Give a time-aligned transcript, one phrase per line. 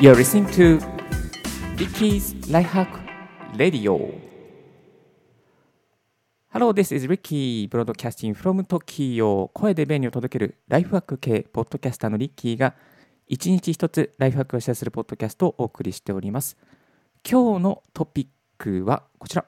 [0.00, 0.80] You're listening to
[1.76, 2.88] Ricky's Lifehack
[3.58, 4.00] Radio.
[6.48, 9.50] Hello, this is Ricky, broadcasting from Tokyo.
[9.52, 12.74] 声で便利を届けるライフハック系ポッドキャスターのリッキーが
[13.28, 16.56] 一日一つライフハックをシェアするポッドキャストをお送りしております。
[17.22, 18.26] 今日のトピッ
[18.56, 19.44] クはこちら。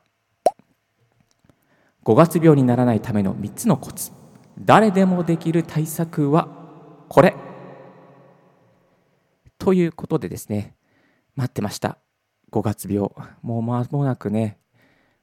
[2.04, 4.12] 5月病にならないための3つのコツ。
[4.60, 6.46] 誰でもできる対策は
[7.08, 7.51] これ。
[9.62, 10.74] ということでですね、
[11.36, 11.98] 待ってました。
[12.50, 13.10] 5月病。
[13.42, 14.58] もう間もなくね、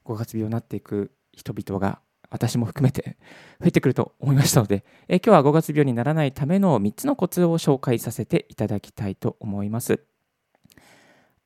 [0.06, 2.00] 5月病になっていく人々が、
[2.30, 3.18] 私も含めて
[3.60, 10.06] 増えてくると思いましたので、え今日は5月病にならないための3つのコツを紹介させていただきたいと思います。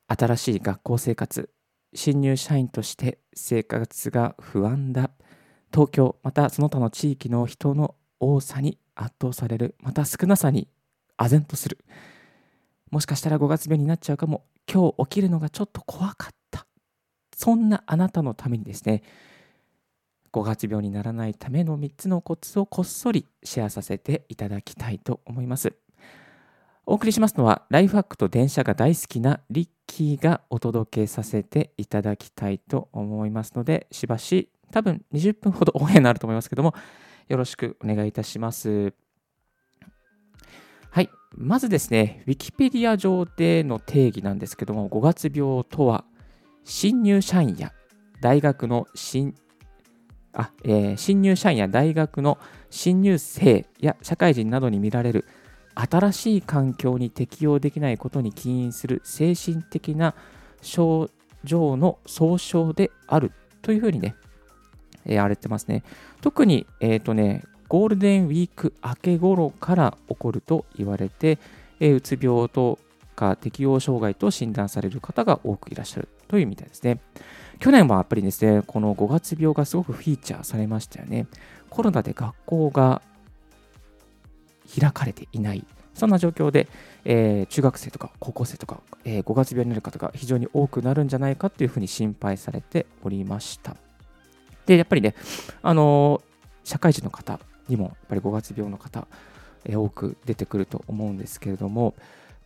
[0.06, 1.50] 新しい学校生活、
[1.94, 5.10] 新入社員として生活が不安だ。
[5.72, 10.68] 東京、またその他の地域の人の多さに圧倒される、また少なさに
[11.18, 11.78] 唖然とする。
[12.94, 16.64] もしかしたら5月病になっちゃうかも、今日起きるのがちょっと怖かった。
[17.36, 19.02] そんなあなたのためにですね、
[20.32, 25.74] 5月病にならないための3つのコツをこっそりシェアさせていただきたいと思います。
[26.86, 36.76] お送りしますのは、ライフハックと電車が大好きなリッキーがお届けさせていただきたいと思いますので、しばし、多分20分ほどオンエアになると思いますけども、
[37.26, 38.94] よろしくお願いいたします。
[41.36, 46.04] まずですね、ウィキペディア上での定義なんですけども、5月病とは、
[46.64, 47.72] 新入社員や
[48.20, 49.34] 大学の新
[50.34, 55.24] あ、えー、新入社員や大学の新入生や社会人などに見られる
[55.74, 60.14] 新しい環境に適応できないことに起因する精神的な
[60.60, 61.08] 症
[61.44, 64.16] 状の総称であるというふうにね、
[65.04, 65.82] えー、言われてますね。
[66.20, 71.38] 特に、えっ、ー、とね、ゴールデンウィーク明け頃から起こると言われて、
[71.80, 72.78] え、うつ病と
[73.14, 77.00] か適応障害と診断される方が多くいらっしゃるというみたいですね。
[77.58, 81.26] 去年はやっぱりですね、この5月病がすごくフィーチャーされましたよね。
[81.70, 83.02] コロナで学校が
[84.78, 85.64] 開かれていない。
[85.94, 86.68] そんな状況で、
[87.04, 93.76] えー、中学生とか高校生とか、えー、5月病になる方が非常に多くなるんじゃないかというふうに心配されておりました。
[94.66, 95.14] で、やっぱりね、
[95.62, 97.38] あのー、社会人の方
[97.68, 99.06] にもやっぱり5月病の方、
[99.68, 101.94] 多く出てくると思うんですけれども、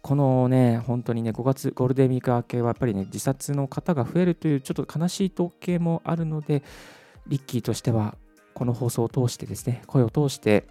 [0.03, 6.62] このね、本当にね、5月ゴールデンウィーク明けはやっぱりね、自殺の方が増えるというちょっと悲しい統計もあるので、
[7.27, 8.17] リッキーとしては、
[8.55, 10.67] この放送を通してですね、声を通して、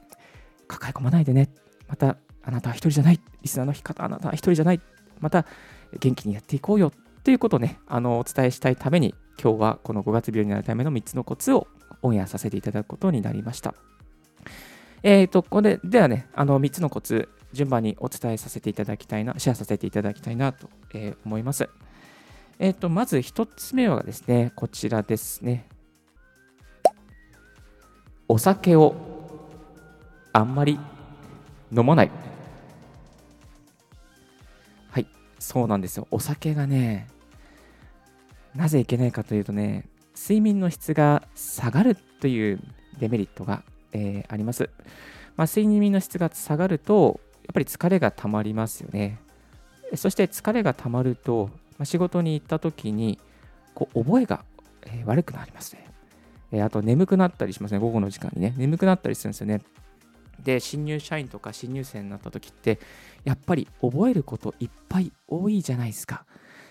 [0.67, 1.49] 抱え込まないでね、
[1.87, 4.81] また、あなたは一人じゃない、リスナーの方、あなたは一人じゃない、
[5.19, 5.45] また、
[5.99, 6.91] 元気にやっていこうよ
[7.23, 11.67] ということをね、あのお伝えしたいために、今日はこの5月病になるための3つのコツを
[12.01, 13.75] オンエアさせていただくことになりました。
[15.03, 21.69] えっ、ー、と、これではね、あの3つのコツ、順番にお伝えさせていただきたいな、シェアさせていただきたいなと、えー、思います。
[22.59, 25.67] えっ、ー、と、まず1つ目はですね、こちらですね。
[28.27, 28.95] お酒を
[30.33, 30.79] あんまり
[31.75, 32.11] 飲まない。
[34.91, 35.07] はい、
[35.39, 36.07] そうなんですよ。
[36.11, 37.07] お酒がね、
[38.55, 39.85] なぜいけないかというとね、
[40.15, 42.59] 睡眠の質が下がるという
[42.99, 44.69] デメリットがえー、あります。
[45.35, 49.19] まあ、睡眠の質が下がると、やっぱり疲れがたまりますよね。
[49.95, 53.19] そして疲れがたまると、まあ、仕事に行った時に、
[53.73, 54.43] こう覚えが、
[54.85, 55.87] えー、悪くなりますね。
[56.51, 58.53] えー、あと眠くなったりしますね、午後の時間にね。
[58.57, 59.61] 眠くなったりするんですよね。
[60.43, 62.79] で、新入社員とか新入生になった時って、
[63.23, 66.25] やっぱり覚えることいっぱい多いじゃないですか。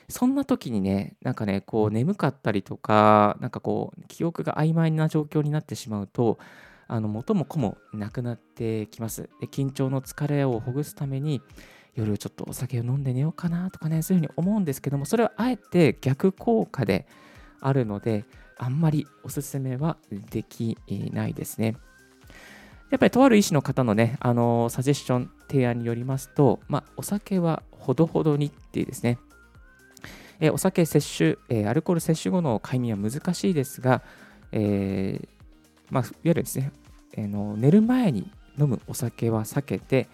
[0.08, 6.38] そんな時にね、なんかね、こう眠かったりとか、なんかこう、記憶が曖昧な状況になってしまうと、
[6.88, 9.28] あの元も子もなくなってきます。
[9.40, 11.42] で緊張の疲れをほぐすために
[11.94, 17.06] 夜ちょっとお酒を飲んで寝ようかなとかねそういうふうに思うんですけどもそれはあえて逆効果で
[17.60, 18.24] あるので
[18.58, 19.96] あんまりおすすめは
[20.30, 20.78] でき
[21.12, 21.76] ないですね。
[22.90, 29.18] やっぱりとある医師の方のね、あのサジェッション提案によりますと、まあ、お酒はほどほどにっていうですね、
[30.38, 34.02] えお酒摂取、えアルコール摂取後の快眠は難しいですが、
[34.52, 35.28] えー、
[35.90, 36.70] まあ、いわゆるですね、
[37.12, 40.08] え、の寝る前に飲むお酒は避けて、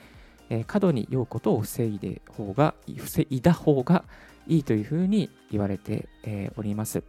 [0.50, 4.04] え、過度に酔うことを防いで方が防いだ方が
[4.46, 7.02] いいというふうに言われて、え、おります。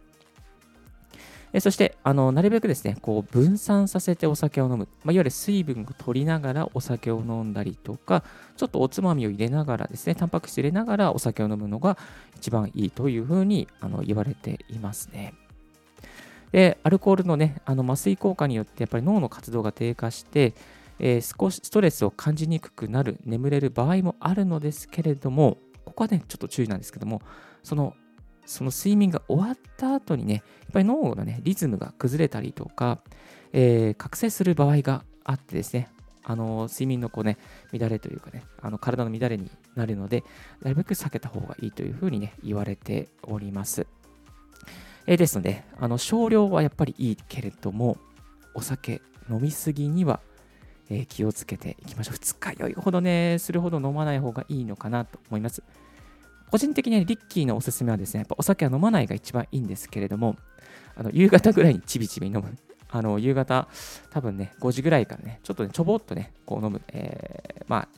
[1.54, 8.24] えそして、あのなるべくですね、こう分散させてお酒を飲む、まあ、いわゆる水分を取りながらお酒を飲んだりとか、
[8.56, 11.96] ちょっとおつまみを入れながらですね、タンパク質入れながらお酒を飲むのが
[12.34, 15.34] 一番いいというふうにあの言われていますね。
[16.54, 20.54] で、アルコールのね、あの麻酔効果によってやっぱり脳の活動が低下して、
[21.00, 27.22] えー、少しストレスを感じにくくなる、眠れる場合もあるのですけれども、ここはね、ちょっと注意なんですけども、
[27.64, 27.94] その、
[28.46, 30.42] その睡眠が終わった後にね、やっ
[30.74, 33.00] ぱり脳のね、リズムが崩れたりとか、
[33.52, 35.88] えー、覚醒する場合があってですね、
[36.22, 37.36] あの睡眠のこう、ね、
[37.72, 40.22] 乱れというかね、あの体の乱れになるので、
[40.62, 43.88] なるべく避けた方がいいというふうにね、言われております。
[45.06, 47.98] えー、ですので、あの少量はやっぱりいいけれども、
[48.54, 50.20] お酒飲みすぎには、
[50.88, 52.14] えー、気をつけていきましょう。
[52.14, 55.62] 二日酔いほどね、するほど飲まない方がいいのかなと思います。
[56.50, 60.36] 個人的にリッキーのおすすめはですね、やっぱお酒は飲まないが一番いいんですけれども、
[60.96, 62.56] あの夕方ぐらいにちびちび飲む。
[62.88, 63.66] あの夕方、
[64.10, 67.88] 多分ね、5時ぐらいからね、ちょっとね、ちょぼっとね、こう飲む、えー、まあ、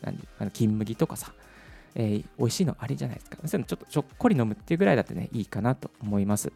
[0.00, 1.34] 何あの金麦とかさ、
[1.98, 3.36] えー、美味しいのありじゃないですか。
[3.44, 6.52] そういうのちょっとちょっこり飲むっていうぐらいだってね、いいかなと思います。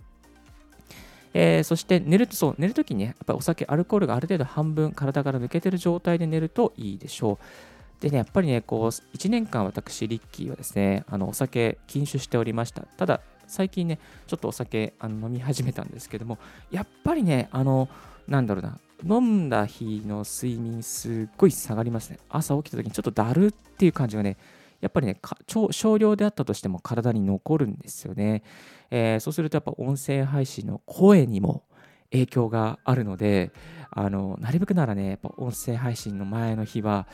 [1.35, 8.03] えー、そして寝ると、そう、寝るときにね、やっぱりお酒、アルコールがある程度半分体から抜けてる状態で寝るといいでしょう。
[8.03, 12.83] でね、やっぱりね、こう、1年間私、リッキーはですね、あの、お酒禁酒しておりました。
[12.83, 13.99] ただ、最近ね、
[14.29, 16.39] ちょっとお酒あの飲み始めたんですけども、
[16.71, 17.89] やっぱりね、あの、
[18.29, 22.19] なんだろうな、飲んだ日の睡眠すっごい下がりますね。
[22.29, 24.37] 朝起きた時にちょっとだるっていう感じがね、
[24.83, 28.43] やっぱりね、少量であったとしても体に残るんですよね。
[28.91, 31.63] えー、そうするとやっぱ音声配信の声にも
[32.11, 33.53] 影響があるので、
[33.91, 37.07] あのなるべくならね、やっぱ音声配信の前の日は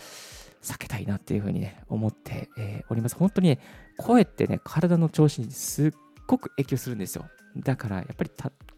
[0.63, 3.17] 避けたいなっていうふうにね、思って、えー、おります。
[3.17, 3.61] 本当にね、
[3.99, 5.91] 声ってね、体の調子にすっ
[6.27, 7.27] ごく影響するんですよ。
[7.57, 8.31] だからやっぱり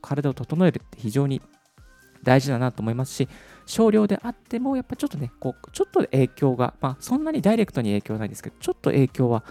[0.03, 1.41] 体を整えるって非常に
[2.23, 3.29] 大事だなと思いますし、
[3.67, 9.45] 少量であっても、やっぱちょっとね、こうちょっと影響が、まあ、そんなにダイレクトに影響ないんですけど、ちょっと影響は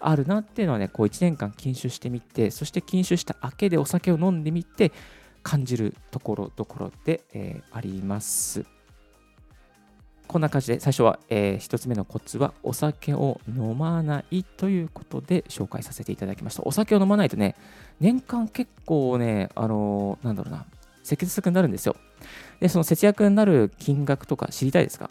[0.00, 4.92] あるなっていうのはね、こう1年間禁酒してみて、そして禁酒した明けでお酒を飲んでみて、
[5.44, 8.64] 感じるところどころで、えー、あります。
[10.26, 16.62] こんな感じで最初は、えー、1つ目のコツはお酒を飲まないということで紹介させていただきました。
[16.64, 17.54] お酒を飲まないとね、
[18.00, 20.66] 年間結構ね、あのー、なんだろうな、
[21.04, 21.94] 節約になるんですよ。
[22.58, 25.10] で、その節約になる金額とか知りたいですか？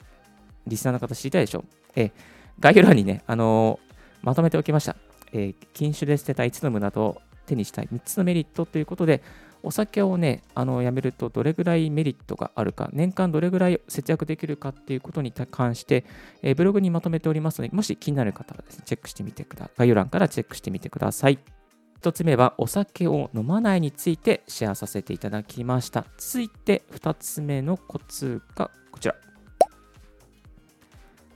[0.68, 1.64] リスナーの方知りたいでしょ？
[1.96, 2.12] え、
[2.60, 4.96] 概要欄にね、あのー、まとめておきました。
[5.32, 9.22] えー、禁酒で捨てた5つの胸と手にしたい3つのメリットということで、
[9.62, 16.06] お酒をね、あのやめるとどれぐらいメリットがあるか、年間どれぐらい節約できるかっていうことに関して、
[16.42, 19.74] えー、ブログにまとめておりますので、もし気になる方はですね、チェックしてみてください。
[19.78, 21.40] 概要欄からチェックしてみてください。
[22.04, 26.06] 1つ目はお酒を飲まないについてシェアさせていただきました。
[26.18, 29.16] 続いて2つ目のコツがこちら。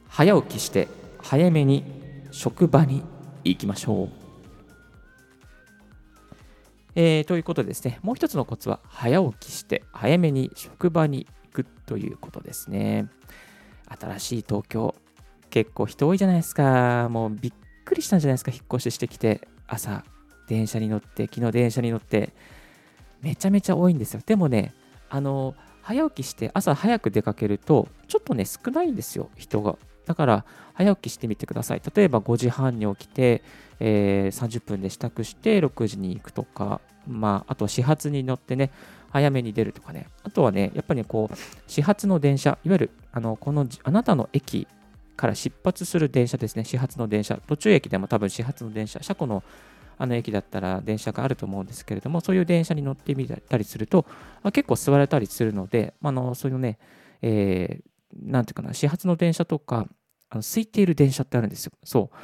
[0.09, 1.85] 早起きして早めに
[2.31, 3.01] 職場に
[3.45, 4.09] 行きましょう。
[6.95, 13.07] えー、ということでですね、もう一つのコツは早起きして早めに職場に行くということですね。
[14.01, 14.95] 新しい東京、
[15.49, 17.07] 結構人多いじゃないですか。
[17.07, 17.53] もうびっ
[17.85, 20.03] くりしたんじゃないですか、引っ越ししてきて、朝
[20.47, 22.33] 電車に乗って、昨日電車に乗って、
[23.21, 24.21] めちゃめちゃ多いんですよ。
[24.25, 24.73] でもね、
[25.09, 29.77] あの、早起きして朝早く出かけると、ちょっとね、少ないんですよ、人が。
[30.05, 31.81] だから、早起きしてみてください。
[31.95, 33.41] 例えば5時半に起きて、
[33.79, 38.71] えー、30分で支度して6時に行くとか、まあ、あと始発に乗ってね、
[39.09, 40.07] 早めに出るとかね。
[40.23, 41.35] あとはね、やっぱり、こう、
[41.67, 44.67] 始発の電車、いわゆる、あの、この、あなたの駅
[45.15, 49.43] から出発する電車ですね、始発の電車、途中駅でも多分始発の電車、車庫の
[49.97, 54.05] あの駅だったら電車があると思うんですけれども、そういう電車に乗ってみたりすると、
[54.43, 56.77] あ結構座れたりするので、あのそういうね、
[57.21, 59.87] えー、なんていうかな、始発の電車とか、
[60.29, 61.71] あの空いている電車ってあるんですよ。
[61.83, 62.15] そう。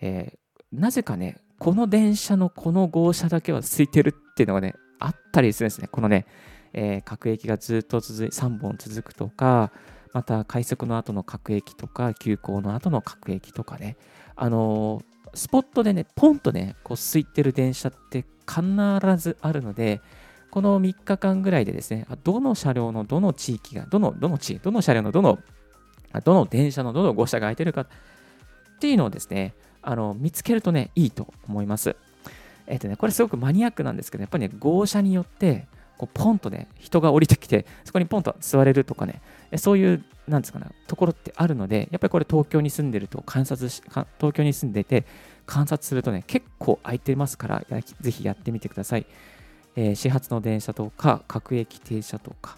[0.00, 5.88] えー、なぜかね、この電車のこの号車だけは空いてるっていうのがね、あったりするんですね。
[5.88, 6.26] このね、
[6.72, 9.72] えー、各駅がずっと続い3本続くとか、
[10.12, 13.96] また快速の後の各駅とか、急行の後の各駅とかね、
[14.36, 15.02] あの
[15.34, 18.62] スポットでね、ポンとね、こう空いてる電車って必
[19.16, 20.00] ずあるので、
[20.50, 25.38] この3日間ぐらいでですね、どの車両のどの地域が、どの、どの地、どの車両のどの、
[26.24, 27.86] どの電車のどの号車が空いてるかっ
[28.80, 31.96] ていうのをですね、あの見つけるとね、いいと思います。
[32.66, 35.66] えっ、ー、とね、これすごくマニアックなんですけど、やっぱりね、号車によって、
[35.98, 39.20] こうポンとね、人が降りてきて、そこにポンと座れるとかね、
[39.56, 45.04] そういう、なんですかね、ところってあるので、やっぱりこれ東京に住んでると観察し、東京に住んでて
[45.46, 47.64] 観察するとね、結構空いてますから、
[48.00, 49.06] ぜひやってみてください。
[49.76, 52.56] えー、始発の電車とか、各駅停車とか、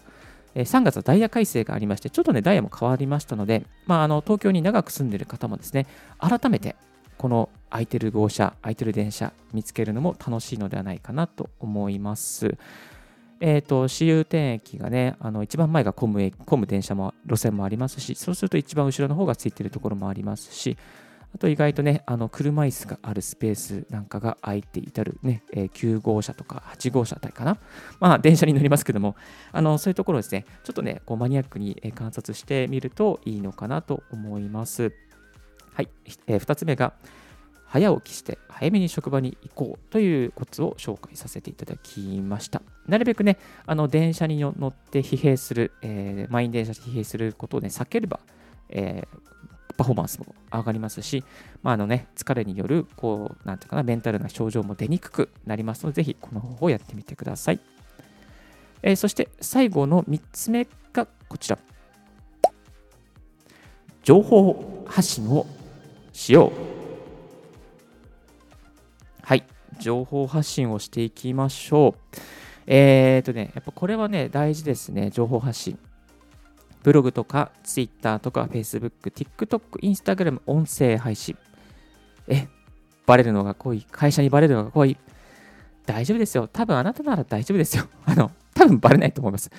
[0.55, 5.87] えー、3月はダイヤ改正がありまして、ちょっとね、ダイヤも変わりましたので、まあ、あの東京に長く住んでる方もですね、
[6.19, 6.75] 改めて
[7.17, 12.57] この空いてる号車、空いてる電車見つけるのも楽しいのではないかなと思います。
[13.45, 20.77] えーと、私有店駅がね、あの一番前が混む混む電車も路線もありますし、そうすると一番後ろの方がついてるところもありますし、
[21.35, 27.57] あと意外とね、あの車椅子があるスペースなんかが空いていたる、ね、えー、9号車とか8号車あたりかな。
[27.99, 29.17] まあ、電車に乗りますけども、
[29.51, 34.93] あのそういうところですね、ちょっとね、こうマニアックに観察してみるといいのかなと思います。
[35.73, 35.89] はい、
[36.27, 36.93] えー、2つ目が、
[37.65, 42.61] 早起きして早めに職場に行こうというコツを紹介させていただきました。
[42.87, 48.19] なるべくね、あの電車に乗って疲弊する、えー、満員電車で疲弊することをね、避ければ、
[48.69, 51.23] えー、パフォーマンスも上がりますし、
[51.61, 57.59] まああのね、疲れによる、こう、なんていうかな、メンタルな症状も出にくくなりますので、ぜひこの方法をやってみてください。
[58.81, 61.57] えー、そして最後の3つ目がこちら。
[64.03, 65.47] 情報発信を
[66.11, 66.51] しよう。
[69.21, 69.45] はい、
[69.79, 72.19] 情報発信をしていきましょう。
[72.65, 75.77] えっ、とね、やっぱこれはね、大事ですね、情報発信。
[76.83, 81.37] ブログとか、ツイッターとか、フェイスブック、TikTok、Instagram、音声配信。
[82.27, 82.47] え、
[83.05, 83.85] バレるのが怖い。
[83.89, 84.97] 会社にバレるのが怖い。
[85.85, 86.47] 大丈夫ですよ。
[86.47, 87.85] 多分あなたなら大丈夫ですよ。
[88.05, 89.49] あの、多分バレないと思います。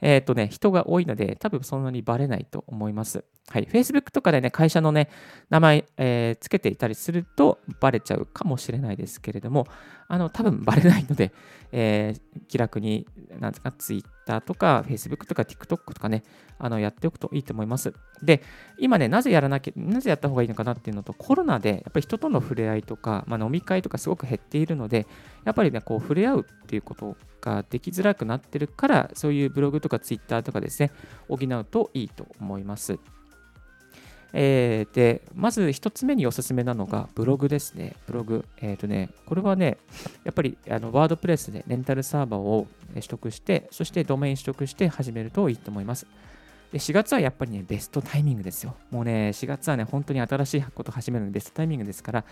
[0.00, 3.24] えっ、ー、とね、人が多いので、多分そんなにバレないと思います。
[3.48, 3.64] はい。
[3.64, 5.08] Facebook とかでね、会社のね、
[5.48, 9.66] 名前、えー、つけていたりすると、バレちゃうかもしれないですけれども、
[10.08, 11.32] あの、多分バレないので、
[11.72, 13.06] えー、気楽に、
[13.40, 16.22] なんですか、Twitter とか Facebook とか TikTok とかね、
[16.58, 17.94] あの、やっておくといいと思います。
[18.22, 18.42] で、
[18.78, 25.06] 今ね、なぜやらなきゃ、なぜやった方がいいのかなっていうのと、コロナで、やっぱり人との触れ合いとか、まあ、飲み会とかすごく減っているので、
[25.44, 30.92] やっぱりね、こう、触れ合うっていうことができづらくなってるから、そういうブログとか Twitter とかですね、
[31.28, 32.98] 補うといいと思います。
[34.36, 37.94] えー、で、まず1つ目におすすめなのがブログですね。
[38.06, 38.44] ブログ。
[38.60, 39.78] えっ、ー、とね、これはね、
[40.24, 46.06] やっぱりあのワードプレスでレンタルサーバーを取得して、そしてドメイン取得して始めるといいと思います。
[46.72, 48.74] で4月はやっぱりね、ベストタイミングですよ。
[48.90, 52.24] もうね、4月はね、本当に新しいこと始めるのでベストタイミングですから、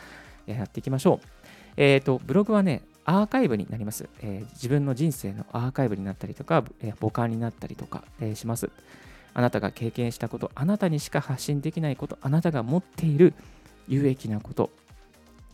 [0.47, 1.29] やっていきましょう。
[1.77, 8.71] えっ、ー、と、ブログはね、アーカイブになります、えー、自分の人生のアーカイブになったりとか、えー、母艦になったりとか、えー、します。
[9.35, 13.35] あなたが経験したこと、あなたにしか発信できないこと、あなたが持っている
[13.89, 14.71] 有益なこと、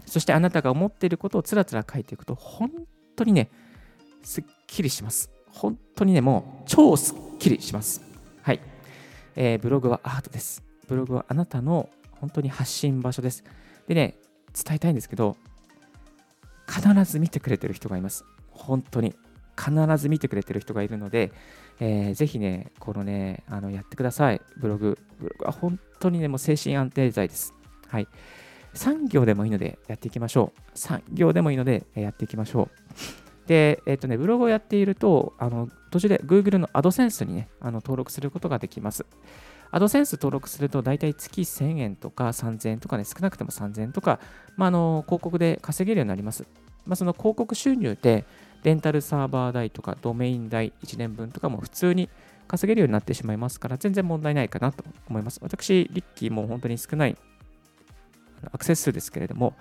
[0.07, 2.71] そしてあなたが思っていることをつらつら書いていくと、本
[3.17, 3.51] 当にね、
[4.23, 5.31] すっきりします。
[5.51, 8.03] 本当にね、もう超すっきりします。
[8.43, 8.61] はい。
[9.37, 10.63] えー、ブログはアートです。
[10.89, 13.45] ブログはあなたの本当に発信場所です。
[13.87, 14.17] でね、
[14.53, 15.37] 伝えたいんですけど、
[16.67, 18.25] 必ず見てくれてる人がいます。
[18.51, 19.15] 本当に。
[19.59, 21.33] 必ず見てくれてる人がいるので、
[21.81, 24.99] えー、ぜひね、このね、あのやってください、ブログ。
[25.19, 27.55] ブログは本当にね、もう精神安定剤です。
[27.89, 28.09] はい。
[28.75, 30.77] 3行でもいいのでやっていきましょう。
[30.77, 32.69] 3行でもいいのでやっていきましょ
[33.45, 33.49] う。
[33.49, 39.07] で、えっ、ー、とね、ブログをやっていると、あの途中で Google の AdSense にね、あの登録することができます。
[39.73, 44.21] AdSense 登録すると大体月1000円とか3000円とかね、少なくても3000円とか、
[44.57, 46.47] まあ、あの広告で稼げるようになります。
[46.87, 48.25] まあ、その広告収入で、
[48.63, 52.09] レンタルサーバー代とかドメイン代1年分とかも普通に
[52.47, 55.39] 稼げるようになってしまいますから、全然問題ないかなと思います。
[55.43, 57.17] 私、リッキーも本当に少ない
[58.51, 59.55] アクセス数ですけれども、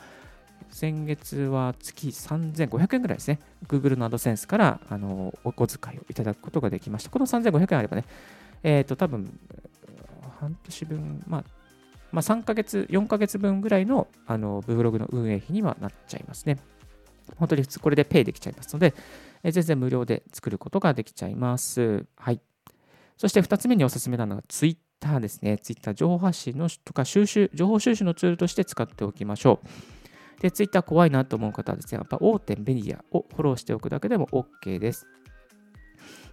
[0.69, 7.09] 先月は月3500円ぐらいですね、Google のアドセンスからあのお小遣いをいただくことができました。
[7.09, 8.05] この3500円あればね、
[8.63, 9.39] えっ、ー、と、多分
[10.39, 11.43] 半年分、まあ、
[12.11, 16.57] まあ、3ヶ月、4ヶ月分ぐらいのあのブログの運営費にはなっちゃいますね。
[17.35, 18.93] 本当に普通これでペイできちゃいますので、
[19.43, 22.05] え全然無料で作ることができちゃいます。
[22.15, 22.41] はい。
[23.17, 25.57] そして2つ目におすすめなのが Twitter ですね。
[25.57, 30.41] Twitter 情報発信のとか収集、情報収集のツールとして使っておきましょう。
[30.41, 35.07] で、Twitter 怖いなと思う方はですね、やっぱ大手メディアをフォローしておくだけでも OK です。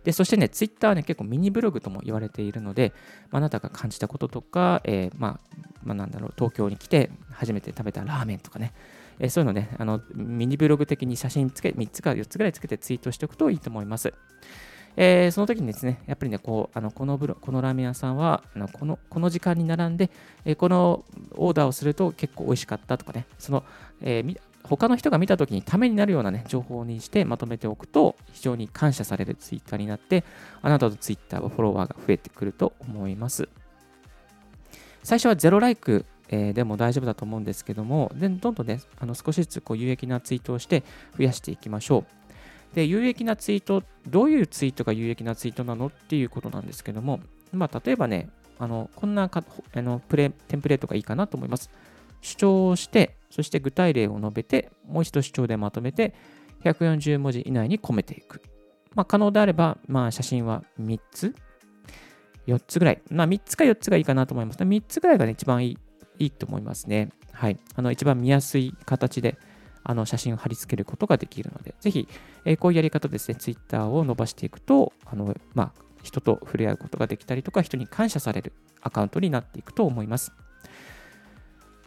[0.04, 2.92] で、そしてね、ツイッターはね、結構ミニブログとも言われているので、
[3.30, 8.72] まあ、なたが感じたこととか、えー、まあ、まあ、なんだろう、東京に来て初めて食べたラーメンとかね、
[9.18, 14.12] えー、そういうのね、あのミニブログ的に写真つけ、3つか4つぐらいつけてツイートしておくといいと思います。
[14.96, 20.10] えー、その時にですね、やっぱりね、こうあのこのブロこのラーメン屋さんはあのこのこの時間に並んで、
[20.44, 23.64] えー、このオーダーをすると結構美味しかったとかね、その、
[24.02, 30.24] えー、他の人が見た時にためになるようなね、情報にしてまとめておくと、非常に感謝されるツイッターになって、
[30.62, 33.48] あなたのツイッターはフォロワーが増えてくると思います。
[35.02, 40.82] 最初はゼロライクえ、でも大丈夫だと思うんですけども、でどんどんね、あの少しずつこう有益なツイートをして
[41.16, 42.04] 増やしていきましょ
[42.72, 42.74] う。
[42.74, 47.20] で、有益なツイート、どういうツイートが有益なツイートなのっていうことなんですけども、
[47.52, 48.28] まあ、例えばね、
[48.58, 49.44] あのこんなか
[49.74, 51.70] あのプレテンプレートがいいかなと思います。
[52.24, 56.14] 主張をして、そして具体例を述べて、もう一度主張でまとめて、
[56.64, 58.40] 140文字以内に込めていく。
[58.94, 61.34] まあ、可能であれば、まあ、写真は3つ、
[62.46, 63.02] 4つぐらい。
[63.10, 64.58] まあ、3つか4つがいいかなと思います。
[64.58, 65.78] 3つぐらいが、ね、一番いい
[66.18, 67.10] いいと思いますね。
[67.32, 69.36] はい、あの一番見やすい形で
[69.82, 72.08] あの写真を貼り付けることができるので、ぜひ、
[72.44, 80.32] えー、こういうやり方ですね、Twitter を伸ばしていくと、あのまあ、人と触れ合うことができたりとか、人に感謝されるアカウントになっていくと思います。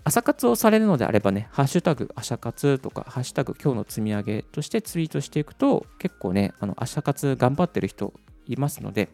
[0.08, 8.14] 朝活をされるのであればね、ハッシュタグ朝活とか、ハッシュタグ今日の積み上げとしてツイートしていくと、結構ね、あの朝活頑張ってる人
[8.46, 9.10] いますので、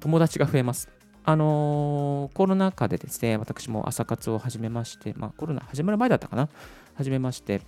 [0.00, 0.90] 友達が増えます。
[1.24, 6.50] あのー、コロナ禍でですね、私も朝活を始めまして、まあコロナ始まる前だったかな？
[6.94, 7.62] 始めまして、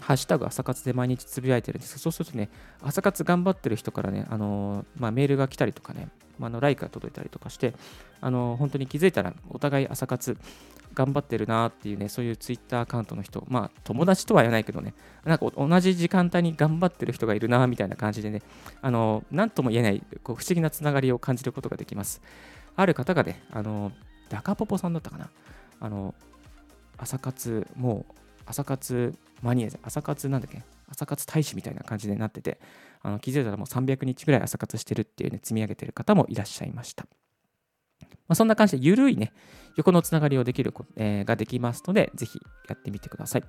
[0.00, 2.48] ハッシュタグ朝活で毎日つぶやいてるんですそうするとね、
[2.82, 7.74] 朝活頑張ってる人からね、あの、まあ、メールが来たりとかね、まあ、のライクが届いたりとかして、
[8.20, 10.36] あの、本当に気づいたらお互い朝活
[10.94, 18.40] 頑張ってるなっていうね、そういうツイッターアカウントの人、まあ友達とは言わないけどね、なんか同じ時間帯に頑張ってる人がいるなみたいな感じでね、
[18.80, 22.22] あの、なんとも言えないこう不思議なつながりを感じることができます。
[22.76, 23.92] ある方がね、あの、
[24.30, 25.30] ダカポポさんだったかな、
[25.80, 26.14] あの、
[26.96, 28.14] 朝活、もう
[28.46, 30.62] 朝活マニア、朝活なんだっけ？
[30.88, 32.60] 朝活大使みたいな感じになってて、
[33.02, 37.06] あの気づいたらもう300日ぐらい朝活してるっていうね、積み上げてる方もいらっしゃいました。
[38.00, 39.32] まあ、そんな感じで、ゆるいね、
[39.76, 43.44] 横のつながりをできる、えー、ができますので、ぜひやってみてください。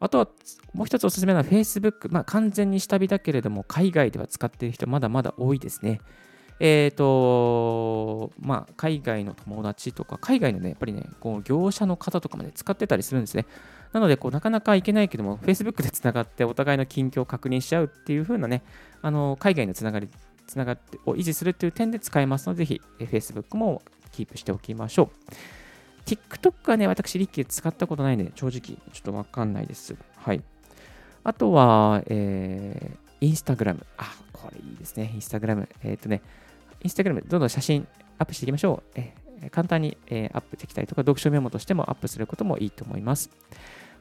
[0.00, 0.28] あとは、
[0.72, 2.10] もう一つおすすめなのは Facebook。
[2.10, 6.00] まあ、完全に下火だけれども、海外では使っている人まだまだ多いですね。
[6.60, 13.46] えっ、ー、と、まあ、海外の友達とか、海外のね、やっぱりね、こう業者の方とかもね、使ってたりするんですね。
[13.92, 18.62] なので、こうなかなか行けないけども、Facebook でつながってお互いの近況を確認し合うっていう風なね、
[19.00, 20.08] あの海外のつながり
[20.46, 23.80] つながってを維持するという点で使えますので、ぜひ Facebook も
[24.12, 26.04] キープしておきましょう。
[26.04, 29.94] TikTok はね、私、リッキー使ったことないんで、正直、ちょっとわかんないです。
[30.16, 30.42] はい。
[31.24, 33.84] あとは、えー、Instagram。
[33.96, 35.12] あ、これいいですね。
[35.16, 35.68] Instagram。
[35.84, 36.22] えっ、ー、とね、
[36.82, 37.86] Instagram、どんどん写真
[38.18, 38.90] アップしていきましょう。
[38.94, 39.14] え、
[39.50, 43.30] 簡単に、え、アップできたりとか、読書メモとしてもアップすることもいいと思います。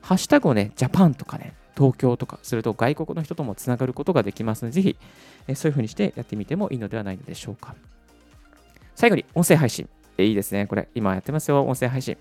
[0.02, 4.98] ハッシュタグをね、ジャパンとかね、東京とかすると外国の人ともつながることができますので、ぜひ、
[5.48, 7.76] えそういう風にしてやってみてもいいのではないのでしょうか。
[8.96, 9.88] 最後に、音声配信。
[10.18, 10.68] えいいですね。
[10.68, 12.18] これ、今やってますよ、音声配信。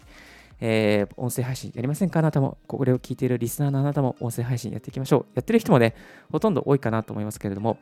[0.60, 2.18] えー、音声配信やりませんか？
[2.18, 5.26] あなたも、これを聞いているリスナーのあなたも音声配信やっていきましょう。
[5.36, 5.94] やってる人もね、
[6.32, 7.78] ほとんど多いかなと思いますけれども、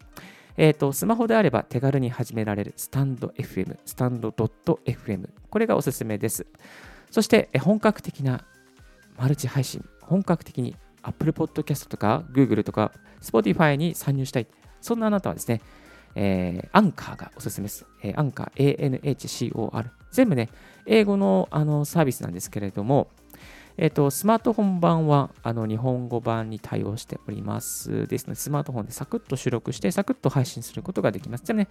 [0.56, 6.46] えっ、ー、と、スマホであれば手軽に始められるスタンド FM、スタンド .fm、これがおすすめです。
[7.10, 8.44] そして、本格的な
[9.18, 12.92] マルチ配信、本格的に Apple Podcast とか Google とか
[13.22, 14.46] Spotify に参入したい。
[14.80, 15.60] そんなあなたはですね、
[16.14, 17.86] えー、アンカーがおすすめです。
[18.02, 19.90] えー、アンカー、ANHCOR。
[20.10, 20.48] 全部ね、
[20.86, 23.08] 英語のあのサービスなんですけれども、
[23.78, 31.44] えっ、と、スマートフォン版はあの日本語版に対応しておりますですので、スマートフォンでサクッと収録して、サクッと配信することができます。
[31.44, 31.68] じゃあね、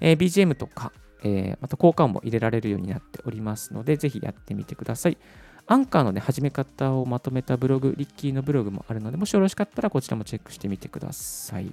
[0.00, 5.18] えー、BGM とか、えー、また効果音も入れられるようになっておりますので、ぜひやってみてください。
[5.66, 11.72] アンカーのね、始め方をまとめたブログ、リッキーのブログもあるので、もしよろしかったらこちらもチェックしてみてください。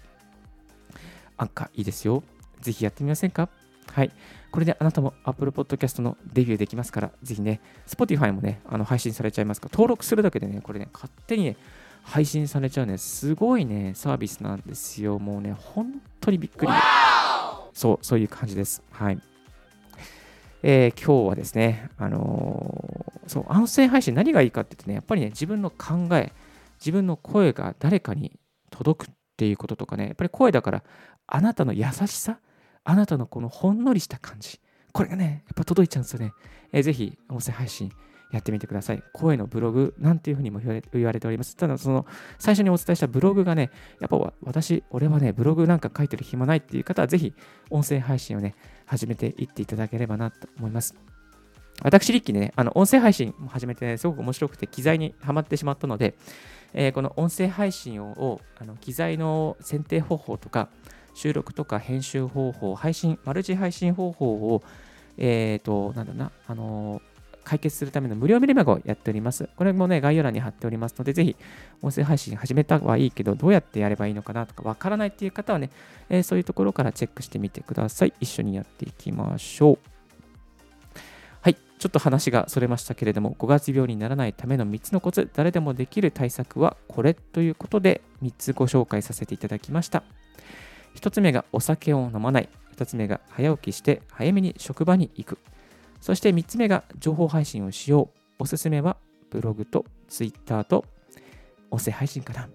[1.37, 2.23] アンカーいいですよ。
[2.61, 3.49] ぜひやってみませんか？
[3.91, 4.12] はい。
[4.51, 11.58] これであなたも Apple Podcast のデビューできますから、ぜひね、Spotify もね、あの配信されちゃいますから、登録するだけでね、これね、勝手にね、
[12.04, 15.19] 配信されちゃうね、すごいね、サービスなんですよ。
[15.19, 16.71] もうね、本当にびっくり。
[17.73, 18.82] そう、そういう感じです。
[18.91, 19.19] はい。
[20.63, 26.34] えー、今日はですね、あのー、そう、音声配信何がいいかって言ってね、やっぱりね、自分の考え、
[26.80, 30.84] 自分の声が誰かに届くっていうこととかね、やっぱり声だから、
[31.27, 32.39] あなたの優しさ、
[32.83, 34.59] あなたのこのほんのりした感じ、
[34.91, 36.33] これがね、やっぱ届いちゃうんですよね。
[36.71, 37.91] えー、ぜひ、音声配信
[38.31, 39.03] やってみてください。
[39.13, 41.55] 声のブログなんていうふうにも言われております。
[41.55, 42.05] ただ、その
[42.39, 47.33] 最初にお伝えしたブログがね、やっぱ私、俺はね、ブログなんか書いてる暇ないっていう方は、ぜひ
[47.69, 50.95] 音声配信をね、始めていっていただければなと思います。
[51.83, 56.15] 私、リッキーね、あの音声配信も始めて、ね、すごく面白くて、機材にはまってしまったので、
[56.73, 60.69] えー、この音声配信をあの機材の選定方法とか、
[61.13, 64.63] 収録とか編集方法、配信、マルチ配信方法を、
[65.17, 67.02] えっ、ー、と、なんだな、あの、
[67.43, 69.50] 解決するための無料メルマガをやっております。
[69.56, 71.36] これもね、概要欄に貼っておりますので、ぜひ、
[71.82, 75.69] 音声配信始めたはいいけど、どうやってやればいいのかなとか、わからないっていう方はね、
[76.10, 78.13] えー、そういうところからチェックしてみてください。
[78.19, 79.78] 一緒にやっていきましょう。
[81.41, 90.04] はい、ちょっと話がそれましたけれども、5月病にならないための3つのコツ、誰でもできる対策はこれということで、3つご紹介させていただきました。
[90.95, 92.49] 1つ目がお酒を飲まない。
[92.75, 95.38] 2つ目が早起きして早めに職場に行く。
[95.99, 98.43] そして3つ目が情報配信をしよう。
[98.43, 98.97] おすすめは
[99.30, 100.86] ブログとツイッターと
[101.69, 102.49] 音声配信かな。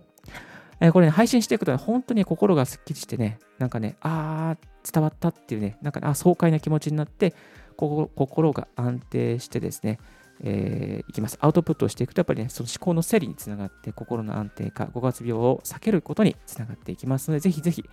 [0.81, 7.35] えー、これね、配信していくとね、本当に心がすっきりしてね、なんかね、あー、伝わったっていうね、なんか、ね、あ爽快な気持ちになって、
[7.77, 9.99] 心が安定してですね、
[10.43, 11.39] えーいきます。
[11.41, 17.85] アウトプットをしていくと、やっぱりね、その思考の整理につながって、心の安定化、5月病を避けることにつながっていきますので、ぜひぜひ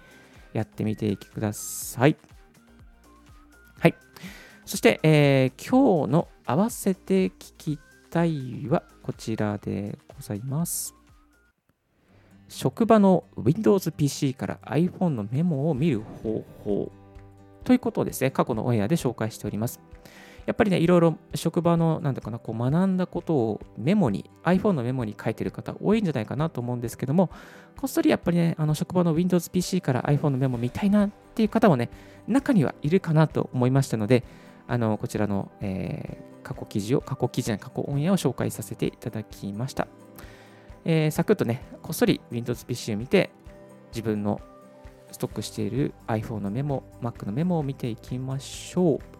[0.54, 2.16] やってみてください。
[3.80, 3.96] はい。
[4.66, 10.94] そして、えー今日の合わせて聞きたいはこちらでございます。
[12.48, 16.92] 職場の Windows PC から iPhone のメモを見る方法
[17.64, 19.80] ということをですね、過去のオンエアで紹介しております。
[20.46, 27.30] やっぱりね、いろいろ職場の、なんだかな、こう学んだことをメモに、iPhone のメモに書いてる方多いんじゃないかなと思うんですけども、
[27.80, 31.90] こっそりやっぱりね、あの職場の Windows PC から iPhone のメモ見たいなっていう方もね、
[32.28, 34.24] 中にはいるかなと思いましたので、
[34.68, 39.88] あのこちらの、えー過去記事を、過去記事や過去オンエアを紹介させていただきました。
[40.86, 43.32] えーサクッとね、こっそり Windows PC を見て、
[43.92, 44.42] 自分の
[45.12, 49.13] ストックしている iPhone のメモ、Mac のメモを見ていきましょう。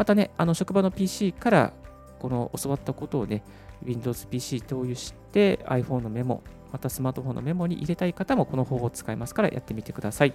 [0.00, 1.72] またね、あの職場の PC から
[2.20, 3.44] この教わったことをね、
[3.84, 10.32] Windows PC 共有して iPhone のメモ、またスマートフォンのメモに入れたい方もこの方法を使いますからやってみてください。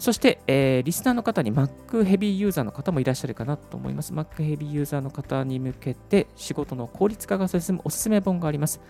[0.00, 4.12] そして、えーリスナーの方に Mac ヘビーユーザーの方もいらっしゃるかなと思います。
[4.12, 8.80] Mac ヘビーユーザーの方に向けて仕事の効率化が進むおすすめ本があります。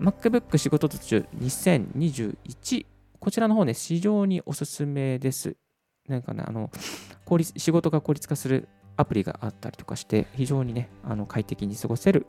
[0.00, 2.86] MacBook 仕事途中2021
[3.20, 5.56] こちらの方ね、非常におすすめです。
[6.10, 6.70] なんかね、あの、
[7.24, 12.26] 効率、仕事が効率化するアプリがあったりとかして、非常にね、あの快適に過ごせる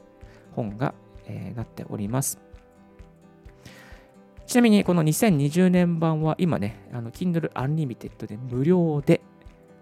[0.55, 0.93] 本が、
[1.25, 2.39] えーなっております。
[4.45, 9.21] ちなみに、この2020年版は今ね、あの Kindle Unlimited で無料で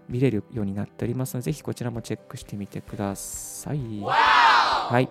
[0.08, 3.78] 見れるようになっておりますので、ぜひこちらもチェックしてみてください。
[4.00, 5.08] はい。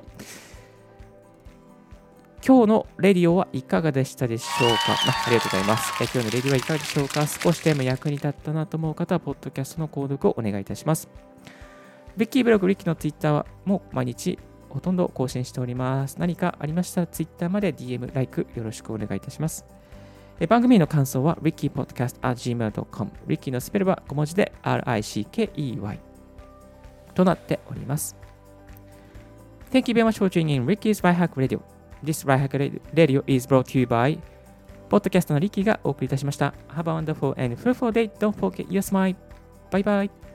[2.45, 4.75] 今日のレディオはいかがでしたでしょうか、
[5.05, 5.91] まあありがとうございます。
[6.01, 7.27] え今日のレディオはいかがでしょうか？
[7.27, 11.09] 少しでも役に立ったなと思う方は、ポッドキャストの購読をお願いいたします。
[12.17, 16.17] ベッキーブログ、リッキーのツイッターはも毎日ほとんど更新しております。
[16.19, 19.65] 何かありましたら、ツイッターまで DM、LIKE よろしくお願いいたします。
[20.39, 23.11] え番組の感想は rickypodcast.gmail.com。
[23.27, 25.99] リッキーのスペルは小文字で RICKEY
[27.13, 28.15] となっております。
[29.71, 31.59] Thank you very much for tuning in Ricky's Right Hack Radio.
[32.03, 32.53] This Right Hack
[32.93, 34.19] Radio is brought to you by
[34.89, 36.53] ポッドキャストのリッキーがお送りいたしました。
[36.75, 38.11] Have a wonderful and fruitful day.
[38.17, 39.15] Don't forget your smile.
[39.71, 40.28] Bye bye.